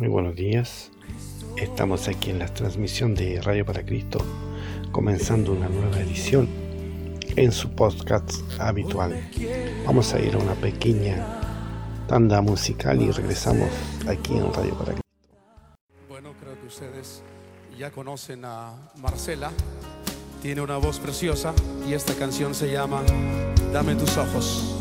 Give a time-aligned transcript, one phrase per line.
[0.00, 0.90] Muy buenos días.
[1.58, 4.18] Estamos aquí en la transmisión de Radio para Cristo,
[4.92, 6.48] comenzando una nueva edición
[7.36, 9.28] en su podcast habitual.
[9.84, 11.22] Vamos a ir a una pequeña
[12.08, 13.68] tanda musical y regresamos
[14.08, 15.02] aquí en Radio para Cristo.
[16.08, 17.22] Bueno, creo que ustedes
[17.78, 19.50] ya conocen a Marcela.
[20.40, 21.52] Tiene una voz preciosa
[21.86, 23.02] y esta canción se llama
[23.70, 24.79] Dame tus ojos.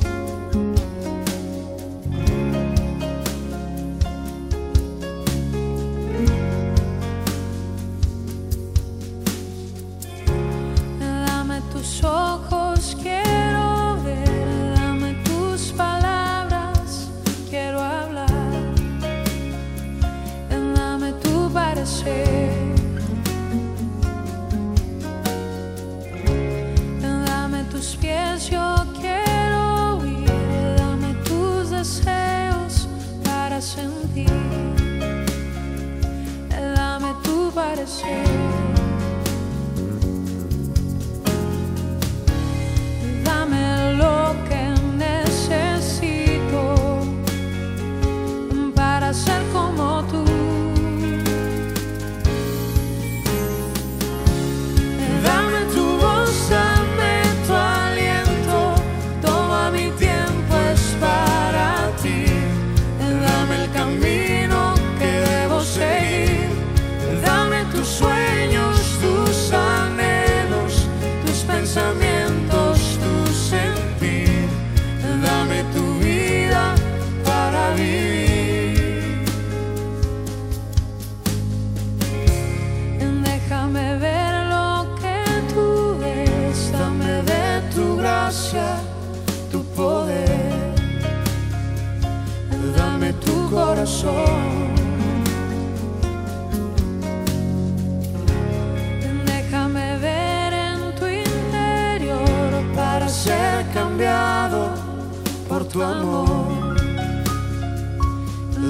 [105.72, 106.76] Tu amor.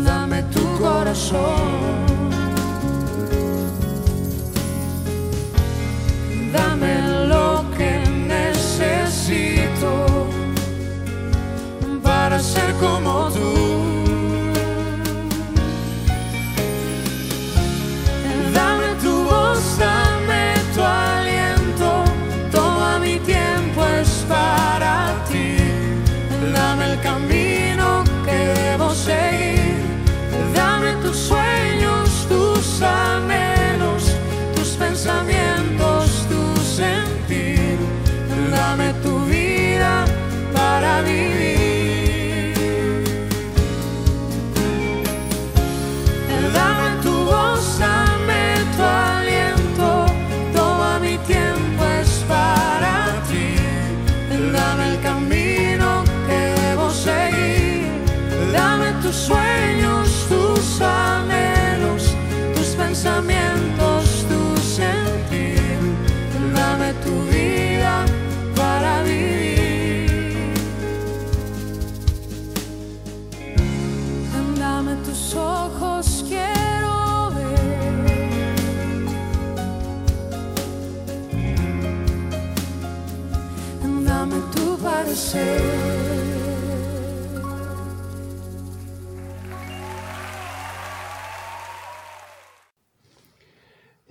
[0.03, 2.08] Dame tu corazón.
[59.09, 59.48] Dame tus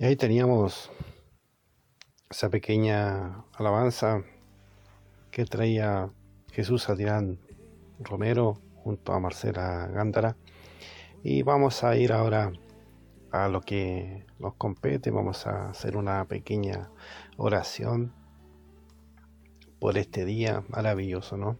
[0.09, 0.89] ahí teníamos
[2.31, 4.23] esa pequeña alabanza
[5.29, 6.09] que traía
[6.51, 7.37] Jesús Adrián
[7.99, 10.35] Romero junto a Marcela Gándara.
[11.23, 12.51] Y vamos a ir ahora
[13.31, 15.11] a lo que nos compete.
[15.11, 16.89] Vamos a hacer una pequeña
[17.37, 18.11] oración
[19.79, 21.59] por este día maravilloso, ¿no?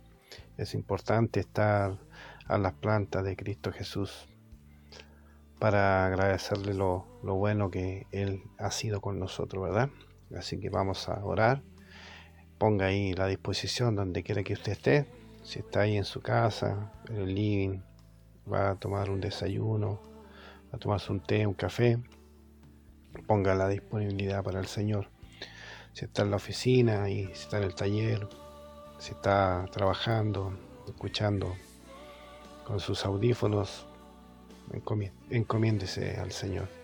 [0.58, 2.00] Es importante estar
[2.48, 4.28] a las plantas de Cristo Jesús
[5.60, 9.90] para agradecerle lo, lo bueno que Él ha sido con nosotros, ¿verdad?
[10.36, 11.62] Así que vamos a orar.
[12.58, 15.06] Ponga ahí la disposición donde quiera que usted esté.
[15.44, 17.80] Si está ahí en su casa, en el living,
[18.52, 20.02] va a tomar un desayuno,
[20.72, 21.98] va a tomarse un té, un café,
[23.28, 25.08] ponga la disponibilidad para el Señor.
[25.94, 28.28] Si está en la oficina y si está en el taller,
[29.00, 30.54] si está trabajando,
[30.88, 31.56] escuchando
[32.66, 33.88] con sus audífonos,
[34.72, 36.79] encomi- encomiéndese al Señor.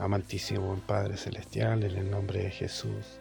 [0.00, 3.20] Amantísimo buen Padre Celestial, en el nombre de Jesús.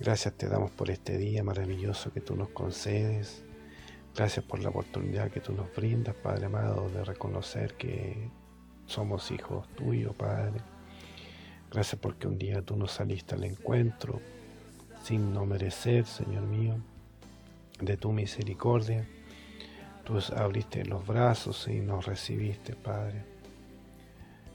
[0.00, 3.44] Gracias te damos por este día maravilloso que tú nos concedes.
[4.12, 8.28] Gracias por la oportunidad que tú nos brindas, Padre amado, de reconocer que
[8.86, 10.60] somos hijos tuyos, Padre.
[11.70, 14.20] Gracias porque un día tú nos saliste al encuentro
[15.04, 16.74] sin no merecer, Señor mío,
[17.80, 19.06] de tu misericordia.
[20.02, 23.37] Tú abriste los brazos y nos recibiste, Padre.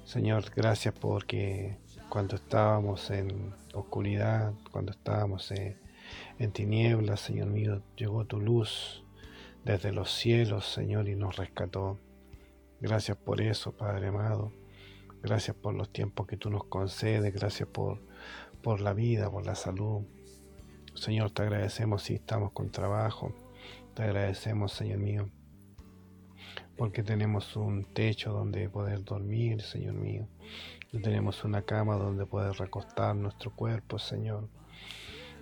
[0.06, 1.78] Señor, gracias porque
[2.10, 5.80] cuando estábamos en oscuridad, cuando estábamos en,
[6.52, 9.04] tinieblas, Señor mío, llegó tu luz
[9.64, 12.00] desde los cielos, Señor, y nos rescató.
[12.82, 14.52] Gracias por eso, Padre amado.
[15.24, 17.34] Gracias por los tiempos que tú nos concedes.
[17.34, 18.02] Gracias por,
[18.62, 20.04] por la vida, por la salud.
[20.96, 23.34] Señor, te agradecemos si estamos con trabajo.
[23.94, 25.30] Te agradecemos, Señor mío,
[26.78, 30.28] porque tenemos un techo donde poder dormir, Señor mío.
[30.92, 34.48] Y tenemos una cama donde poder recostar nuestro cuerpo, Señor.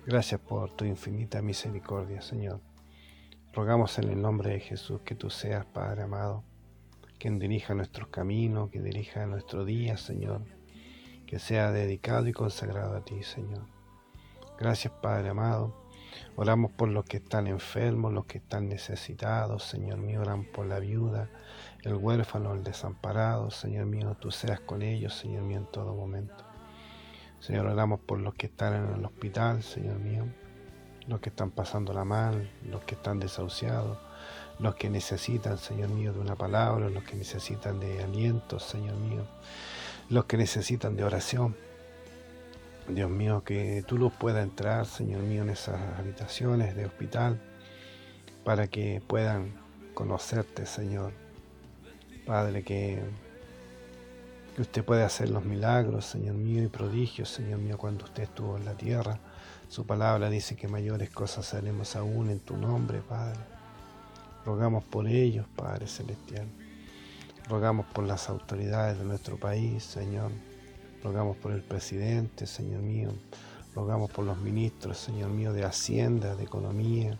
[0.06, 2.60] Gracias por tu infinita misericordia, Señor.
[3.52, 6.42] Rogamos en el nombre de Jesús que tú seas, Padre amado,
[7.18, 10.42] quien dirija nuestros caminos, que dirija nuestro día, Señor,
[11.26, 13.66] que sea dedicado y consagrado a ti, Señor.
[14.58, 15.81] Gracias, Padre amado.
[16.36, 20.78] Oramos por los que están enfermos, los que están necesitados, Señor mío, oramos por la
[20.78, 21.28] viuda,
[21.82, 26.44] el huérfano, el desamparado, Señor mío, tú seas con ellos, Señor mío, en todo momento.
[27.40, 30.26] Señor, oramos por los que están en el hospital, Señor mío,
[31.08, 33.98] los que están pasando la mal, los que están desahuciados,
[34.58, 39.26] los que necesitan, Señor mío, de una palabra, los que necesitan de aliento, Señor mío,
[40.08, 41.56] los que necesitan de oración.
[42.88, 47.40] Dios mío, que tu luz pueda entrar, Señor mío, en esas habitaciones de hospital,
[48.44, 49.54] para que puedan
[49.94, 51.12] conocerte, Señor.
[52.26, 53.00] Padre, que,
[54.54, 58.56] que usted pueda hacer los milagros, Señor mío, y prodigios, Señor mío, cuando usted estuvo
[58.56, 59.18] en la tierra.
[59.68, 63.40] Su palabra dice que mayores cosas haremos aún en tu nombre, Padre.
[64.44, 66.46] Rogamos por ellos, Padre Celestial.
[67.48, 70.30] Rogamos por las autoridades de nuestro país, Señor.
[71.02, 73.10] Rogamos por el presidente, Señor mío.
[73.74, 77.18] Rogamos por los ministros, Señor mío, de Hacienda, de Economía,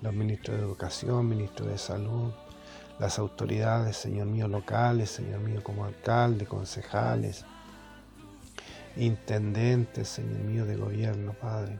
[0.00, 2.32] los ministros de Educación, ministros de Salud,
[2.98, 7.44] las autoridades, Señor mío, locales, Señor mío, como alcalde, concejales,
[8.96, 11.78] intendentes, Señor mío, de gobierno, Padre.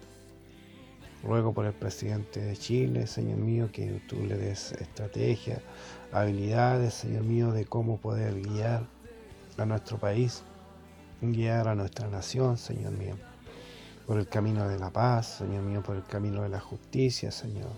[1.22, 5.62] Ruego por el presidente de Chile, Señor mío, que tú le des estrategia,
[6.12, 8.86] habilidades, Señor mío, de cómo poder guiar
[9.56, 10.42] a nuestro país,
[11.20, 13.16] guiar a nuestra nación, Señor mío,
[14.06, 17.70] por el camino de la paz, Señor mío, por el camino de la justicia, Señor.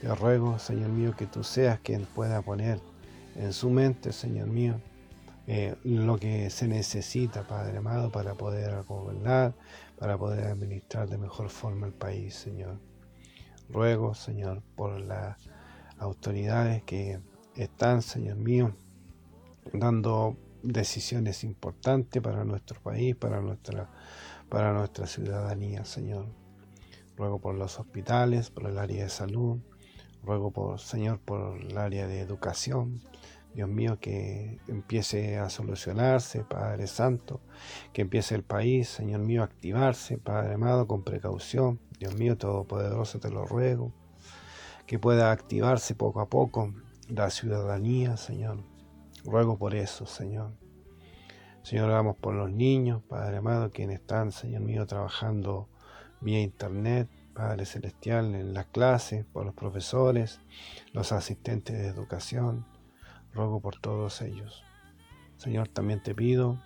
[0.00, 2.80] Te ruego, Señor mío, que tú seas quien pueda poner
[3.36, 4.80] en su mente, Señor mío,
[5.46, 9.54] eh, lo que se necesita, Padre amado, para poder gobernar,
[9.98, 12.78] para poder administrar de mejor forma el país, Señor.
[13.68, 15.36] Ruego, Señor, por las
[15.98, 17.20] autoridades que
[17.56, 18.74] están, Señor mío,
[19.72, 23.88] dando decisiones importantes para nuestro país, para nuestra,
[24.48, 26.26] para nuestra ciudadanía, Señor.
[27.16, 29.58] Ruego por los hospitales, por el área de salud,
[30.22, 33.00] ruego por, Señor, por el área de educación,
[33.54, 37.40] Dios mío, que empiece a solucionarse, Padre Santo,
[37.92, 41.78] que empiece el país, Señor mío, a activarse, Padre amado, con precaución.
[41.98, 43.92] Dios mío, Todopoderoso, te lo ruego,
[44.86, 46.72] que pueda activarse poco a poco
[47.08, 48.71] la ciudadanía, Señor.
[49.24, 50.52] Ruego por eso, Señor.
[51.62, 55.68] Señor, oramos por los niños, Padre amado, quienes están, Señor mío, trabajando
[56.20, 60.40] vía internet, Padre Celestial, en las clases, por los profesores,
[60.92, 62.66] los asistentes de educación
[63.32, 64.64] ruego por todos ellos.
[65.36, 66.60] Señor, también te pido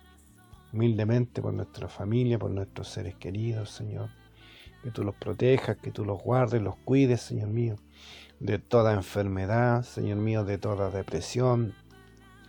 [0.73, 4.09] humildemente por nuestra familia, por nuestros seres queridos, Señor,
[4.83, 7.75] que tú los protejas, que tú los guardes, los cuides, Señor mío,
[8.39, 11.73] de toda enfermedad, Señor mío, de toda depresión,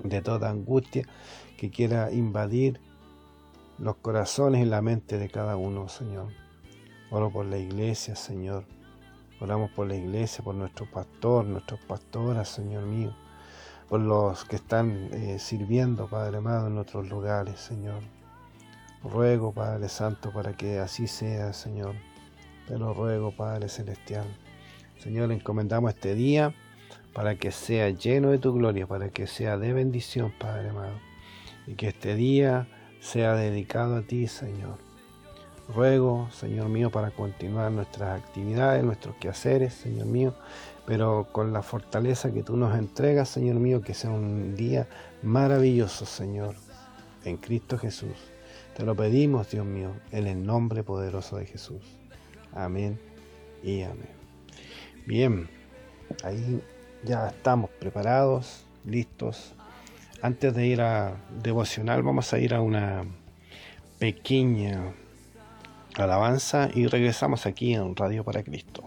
[0.03, 1.05] de toda angustia
[1.57, 2.81] que quiera invadir
[3.79, 6.29] los corazones y la mente de cada uno, Señor.
[7.11, 8.65] Oro por la iglesia, Señor.
[9.41, 13.15] Oramos por la iglesia, por nuestro pastor, nuestras pastoras, Señor mío
[13.89, 18.03] por los que están eh, sirviendo, Padre amado, en otros lugares, Señor.
[19.03, 21.95] Ruego, Padre Santo, para que así sea, Señor.
[22.67, 24.27] Te lo ruego, Padre Celestial.
[24.99, 26.55] Señor, encomendamos este día
[27.13, 30.99] para que sea lleno de tu gloria, para que sea de bendición, Padre amado.
[31.67, 32.69] Y que este día
[33.01, 34.79] sea dedicado a ti, Señor.
[35.75, 40.35] Ruego, Señor mío, para continuar nuestras actividades, nuestros quehaceres, Señor mío,
[40.87, 44.87] pero con la fortaleza que tú nos entregas, Señor mío, que sea un día
[45.23, 46.55] maravilloso, Señor,
[47.25, 48.17] en Cristo Jesús.
[48.75, 51.83] Te lo pedimos, Dios mío, en el nombre poderoso de Jesús.
[52.55, 52.99] Amén
[53.63, 54.09] y amén.
[55.07, 55.51] Bien,
[56.25, 56.63] ahí
[57.05, 59.55] ya estamos preparados, listos,
[60.21, 63.05] Antes de ir a devocional, vamos a ir a una
[64.01, 64.93] pequeña
[65.95, 68.83] alabanza y regresamos aquí en Radio para Cristo.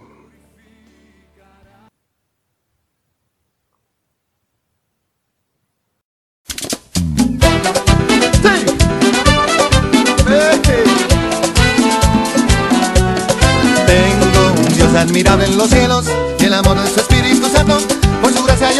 [13.88, 16.31] Tengo un Dios admirable en los cielos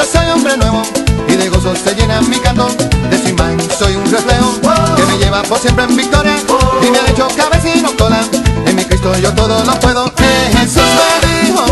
[0.02, 0.82] yo soy hombre nuevo
[1.28, 2.68] y de gozo se llena mi canto.
[3.10, 3.36] De su
[3.78, 4.60] soy un reflejo
[4.96, 6.36] que me lleva por siempre en victoria
[6.82, 8.22] y me ha hecho cabecino cola.
[8.66, 10.08] En mi Cristo yo todo lo puedo.
[10.18, 11.66] Eh, Jesús me dijo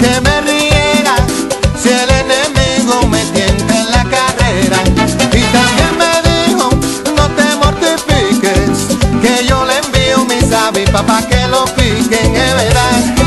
[0.00, 1.16] que me riera
[1.80, 4.78] si el enemigo me tienta en la carrera.
[5.32, 6.70] Y también me dijo
[7.16, 13.25] no te mortifiques que yo le envío mis avispas para que lo piquen, es verdad.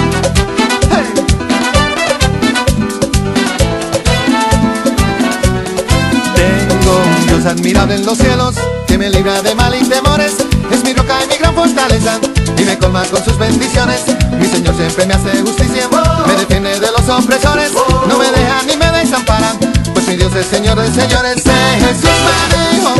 [7.39, 8.55] Dios admirable en los cielos
[8.85, 10.33] que me libra de mal y temores.
[10.71, 12.19] Es mi roca y mi gran fortaleza
[12.57, 14.01] y me colma con sus bendiciones.
[14.37, 15.87] Mi Señor siempre me hace justicia,
[16.27, 17.71] me defiende de los opresores,
[18.07, 19.53] no me deja ni me desampara,
[19.93, 21.37] pues mi Dios es Señor de señores.
[21.45, 22.09] Eh, Jesús
[22.51, 22.93] me dijo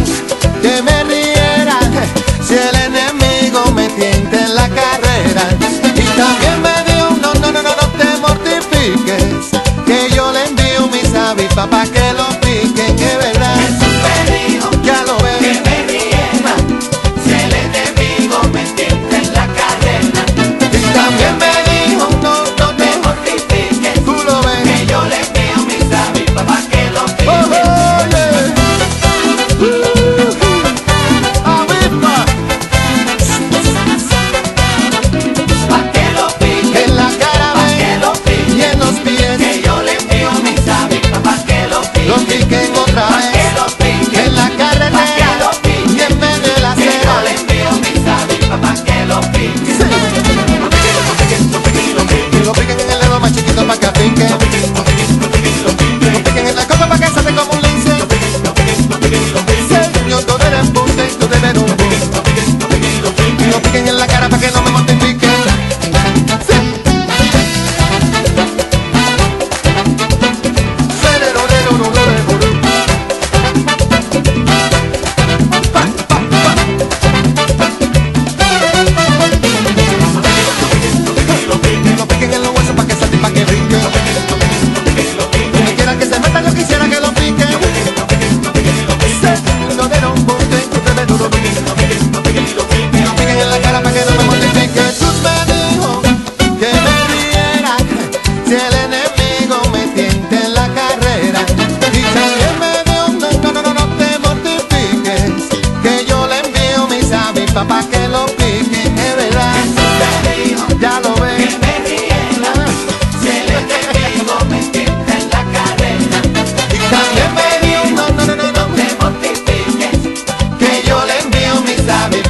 [0.62, 1.78] que me riera
[2.48, 5.44] si el enemigo me tienta en la carrera.
[5.96, 9.50] Y también me dijo, no, no, no, no, no te mortifiques,
[9.86, 12.09] que yo le envío mis avispas para que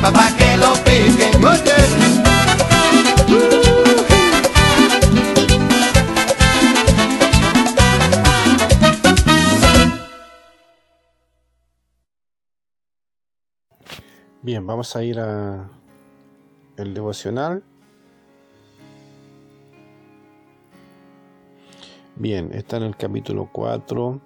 [0.01, 0.89] para que lo.
[14.41, 15.69] Bien, vamos a ir a
[16.75, 17.61] el devocional.
[22.15, 24.19] Bien, está en el capítulo 4,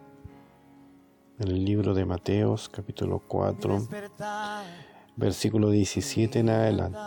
[1.39, 3.87] en el libro de Mateos, capítulo 4,
[5.15, 6.99] versículo 17 en adelante.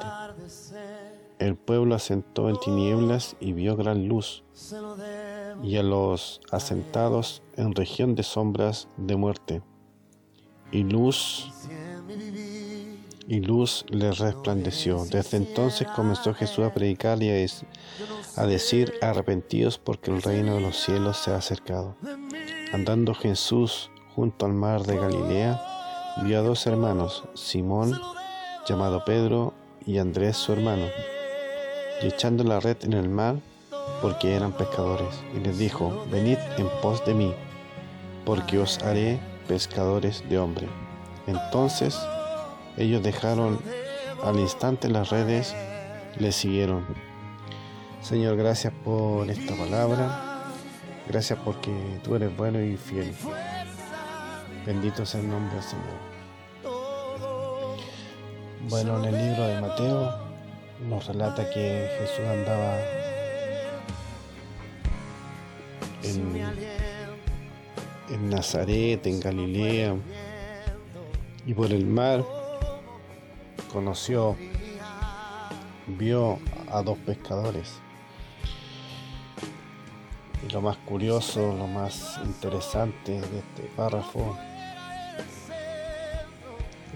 [1.39, 4.45] El pueblo asentó en tinieblas y vio gran luz,
[5.63, 9.63] y a los asentados en región de sombras de muerte.
[10.73, 11.53] Y luz
[13.29, 15.05] y luz les resplandeció.
[15.05, 20.77] Desde entonces comenzó Jesús a predicar y a, decir, arrepentidos porque el reino de los
[20.77, 21.97] cielos se ha acercado.
[22.73, 25.76] Andando Jesús junto al mar de Galilea,
[26.23, 27.99] vio a dos hermanos, Simón,
[28.67, 29.53] llamado Pedro,
[29.87, 30.87] y Andrés su hermano,
[32.03, 33.37] y echando la red en el mar,
[34.03, 37.35] porque eran pescadores, y les dijo, venid en pos de mí,
[38.25, 40.69] porque os haré pescadores de hombre.
[41.27, 41.99] Entonces
[42.77, 43.61] ellos dejaron
[44.25, 45.55] al instante las redes,
[46.19, 46.85] le siguieron.
[48.01, 50.23] Señor, gracias por esta palabra.
[51.09, 53.13] Gracias porque tú eres bueno y fiel.
[54.67, 56.17] Bendito sea el nombre del Señor.
[58.69, 60.13] Bueno, en el libro de Mateo
[60.89, 62.81] nos relata que Jesús andaba
[66.03, 66.37] en,
[68.11, 69.95] en Nazaret, en Galilea,
[71.47, 72.25] Y por el mar
[73.73, 74.37] conoció,
[75.87, 76.41] vio
[76.73, 77.79] a dos pescadores.
[80.45, 84.37] Y lo más curioso, lo más interesante de este párrafo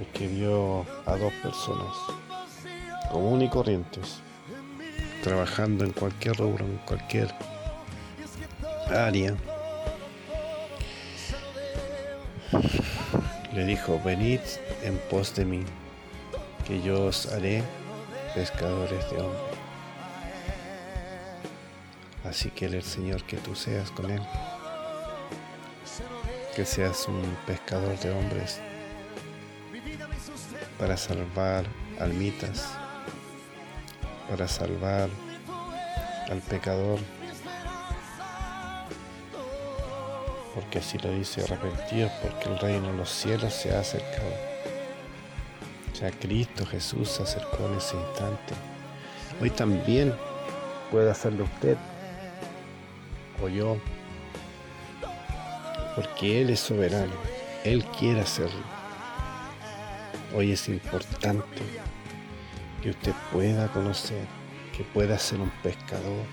[0.01, 1.95] es que vio a dos personas
[3.11, 4.21] comunes y corrientes
[5.23, 7.35] trabajando en cualquier rubro, en cualquier
[8.89, 9.37] área.
[13.53, 14.41] Le dijo, venid
[14.83, 15.65] en pos de mí,
[16.67, 17.63] que yo os haré
[18.35, 19.59] pescadores de hombres.
[22.25, 24.23] Así que el Señor que tú seas con Él,
[26.55, 28.61] que seas un pescador de hombres
[30.81, 31.67] para salvar
[32.01, 32.71] almitas,
[34.31, 35.11] para salvar
[36.31, 36.99] al pecador,
[40.55, 44.33] porque así lo dice arrepentidos, porque el reino de los cielos se ha acercado.
[46.01, 48.55] Ya Cristo Jesús se acercó en ese instante.
[49.39, 50.15] Hoy también
[50.91, 51.77] puede hacerlo usted
[53.43, 53.77] o yo,
[55.95, 57.13] porque Él es soberano,
[57.65, 58.80] Él quiere hacerlo.
[60.33, 61.61] Hoy es importante
[62.81, 64.25] que usted pueda conocer,
[64.77, 66.25] que pueda ser un pescador,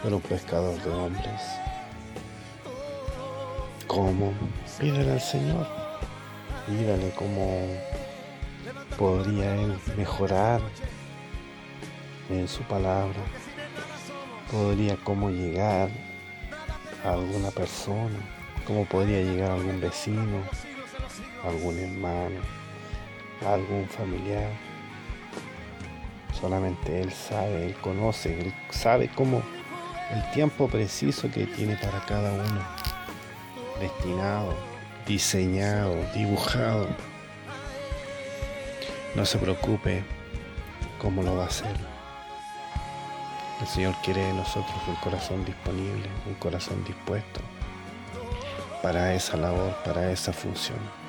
[0.00, 1.42] pero un pescador de hombres.
[3.88, 4.32] ¿Cómo?
[4.78, 5.66] Pídale al Señor.
[6.68, 7.66] Pídale cómo
[8.96, 10.60] podría Él mejorar
[12.30, 13.20] en su palabra.
[14.52, 15.90] Podría cómo llegar
[17.04, 18.20] a alguna persona,
[18.68, 20.44] cómo podría llegar a algún vecino,
[21.44, 22.40] algún hermano,
[23.46, 24.50] algún familiar.
[26.38, 29.42] Solamente Él sabe, Él conoce, Él sabe cómo
[30.12, 32.60] el tiempo preciso que tiene para cada uno,
[33.80, 34.54] destinado,
[35.06, 36.88] diseñado, dibujado.
[39.14, 40.02] No se preocupe
[40.98, 41.74] cómo lo va a hacer.
[43.60, 47.40] El Señor quiere de nosotros un corazón disponible, un corazón dispuesto
[48.82, 51.01] para esa labor, para esa función.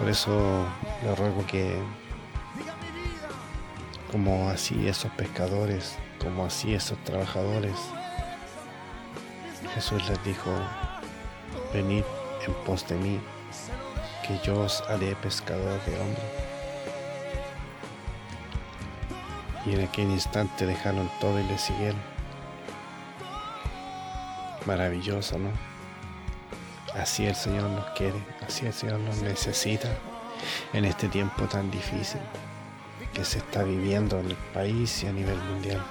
[0.00, 0.64] Por eso
[1.04, 1.76] le ruego que,
[4.10, 7.76] como así esos pescadores, como así esos trabajadores,
[9.74, 10.50] Jesús les dijo,
[11.74, 12.02] venid
[12.46, 13.20] en pos de mí,
[14.26, 16.24] que yo os haré pescador de hombres.
[19.66, 22.00] Y en aquel instante dejaron todo y le siguieron.
[24.64, 25.69] Maravilloso, ¿no?
[27.00, 29.88] Así el Señor nos quiere, así el Señor nos necesita
[30.74, 32.20] en este tiempo tan difícil
[33.14, 35.82] que se está viviendo en el país y a nivel mundial.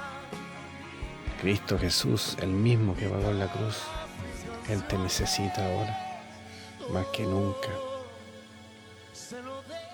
[1.42, 3.82] Cristo Jesús, el mismo que pagó la cruz,
[4.70, 5.98] Él te necesita ahora,
[6.92, 7.70] más que nunca.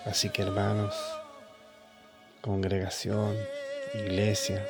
[0.04, 0.94] Así que hermanos,
[2.42, 3.34] congregación,
[3.94, 4.68] iglesia,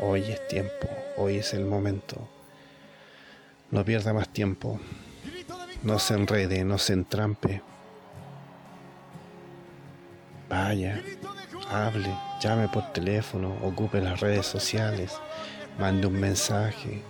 [0.00, 2.33] hoy es tiempo, hoy es el momento.
[3.70, 4.80] No pierda más tiempo,
[5.82, 7.62] no se enrede, no se entrampe.
[10.48, 11.02] Vaya,
[11.68, 15.12] hable, llame por teléfono, ocupe las redes sociales,
[15.78, 17.02] mande un mensaje,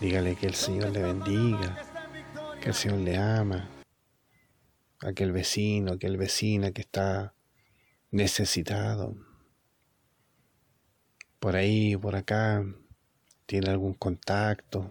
[0.00, 1.76] dígale que el Señor le bendiga,
[2.60, 3.68] que el Señor le ama,
[5.00, 7.34] aquel vecino, aquel vecina que está
[8.10, 9.16] necesitado.
[11.38, 12.64] Por ahí, por acá,
[13.46, 14.90] tiene algún contacto.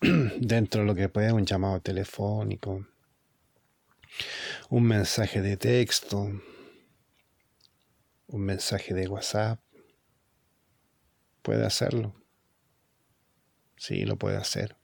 [0.00, 2.86] Dentro de lo que puede un llamado telefónico,
[4.70, 6.30] un mensaje de texto,
[8.28, 9.60] un mensaje de WhatsApp.
[11.42, 12.14] Puede hacerlo.
[13.76, 14.76] Sí, lo puede hacer.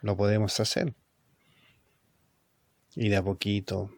[0.00, 0.94] Lo podemos hacer.
[2.94, 3.90] Y de a poquito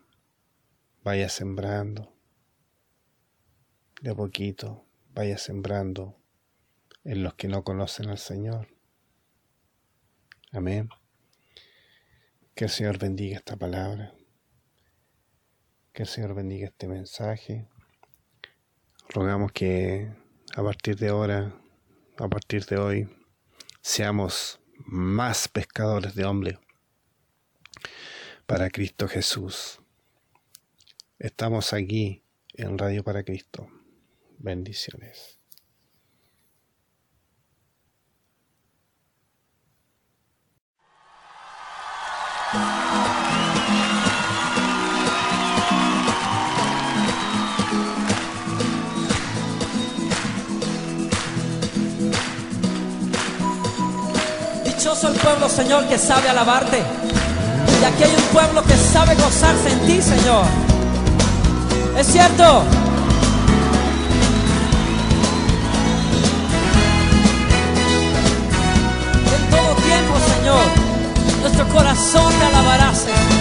[1.04, 2.12] vaya sembrando.
[4.02, 6.16] De a poquito vaya sembrando
[7.04, 8.79] en los que no conocen al Señor.
[10.52, 10.88] Amén.
[12.54, 14.14] Que el Señor bendiga esta palabra.
[15.92, 17.68] Que el Señor bendiga este mensaje.
[19.08, 20.12] Rogamos que
[20.54, 21.54] a partir de ahora,
[22.18, 23.08] a partir de hoy,
[23.80, 26.58] seamos más pescadores de hombres
[28.46, 29.80] para Cristo Jesús.
[31.18, 33.68] Estamos aquí en Radio para Cristo.
[34.38, 35.39] Bendiciones.
[54.90, 56.82] Dichoso el pueblo, Señor, que sabe alabarte.
[57.80, 60.44] Y aquí hay un pueblo que sabe gozarse en ti, Señor.
[61.96, 62.64] Es cierto.
[69.36, 70.64] En todo tiempo, Señor,
[71.40, 73.39] nuestro corazón te alabará, Señor.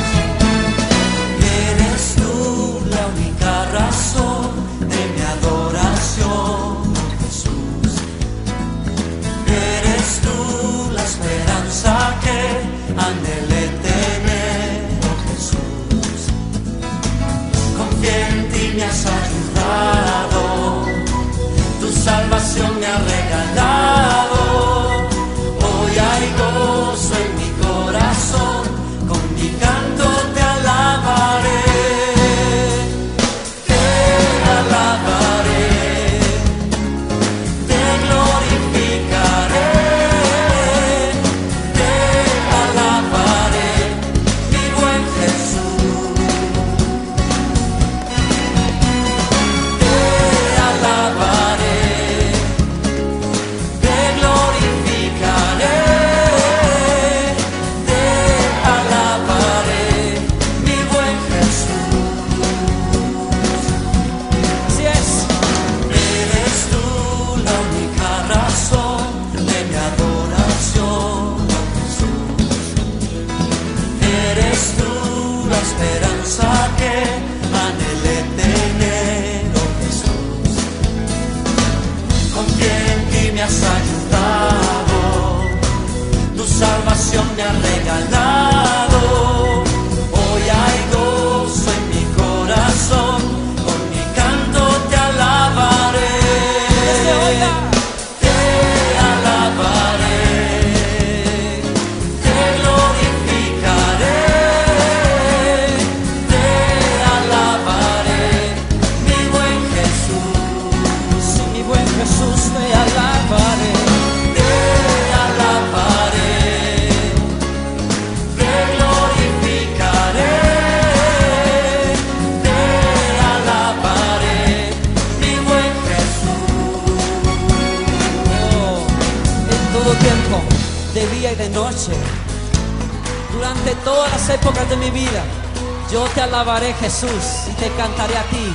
[136.99, 138.53] Jesús y te cantaré a ti,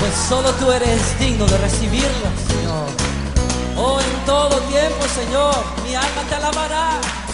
[0.00, 2.88] pues solo tú eres digno de recibirlo, Señor.
[3.76, 7.25] Oh, en todo tiempo, Señor, mi alma te alabará.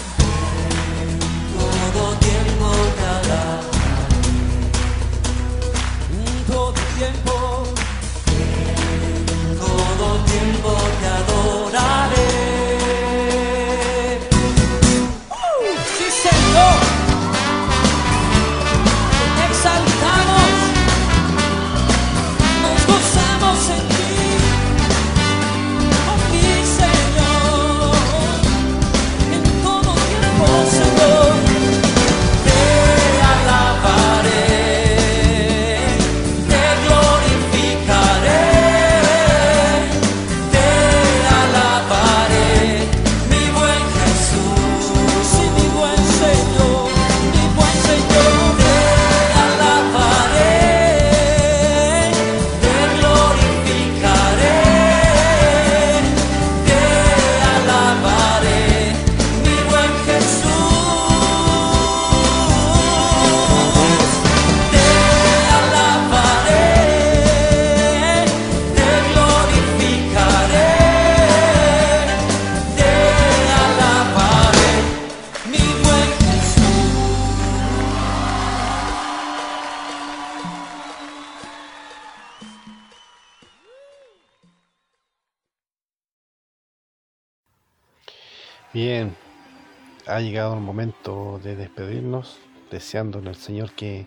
[90.13, 92.37] Ha llegado el momento de despedirnos,
[92.69, 94.05] deseándole al Señor que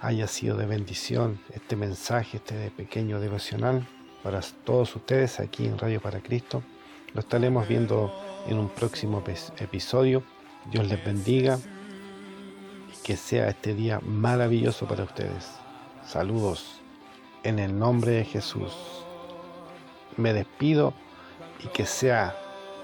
[0.00, 3.86] haya sido de bendición este mensaje, este pequeño devocional
[4.24, 6.64] para todos ustedes aquí en Radio para Cristo.
[7.14, 8.12] Lo estaremos viendo
[8.48, 9.22] en un próximo
[9.58, 10.24] episodio.
[10.72, 11.60] Dios les bendiga
[12.92, 15.48] y que sea este día maravilloso para ustedes.
[16.04, 16.80] Saludos
[17.44, 18.74] en el nombre de Jesús.
[20.16, 20.94] Me despido
[21.64, 22.34] y que sea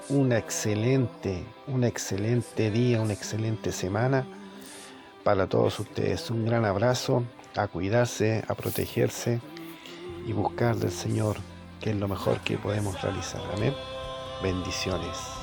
[0.09, 4.25] una excelente, un excelente día, una excelente semana
[5.23, 6.29] para todos ustedes.
[6.29, 7.23] Un gran abrazo,
[7.55, 9.41] a cuidarse, a protegerse
[10.27, 11.37] y buscar del Señor,
[11.81, 13.41] que es lo mejor que podemos realizar.
[13.55, 13.73] Amén.
[14.43, 15.34] Bendiciones.